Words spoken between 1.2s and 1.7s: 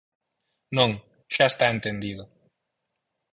xa está